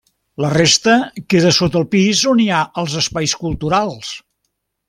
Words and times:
La 0.43 0.49
resta 0.53 0.95
queda 1.33 1.51
sota 1.59 1.79
el 1.81 1.85
pis 1.93 2.23
on 2.33 2.43
hi 2.45 2.49
ha 2.61 2.65
els 2.85 2.99
espais 3.05 3.39
culturals. 3.47 4.11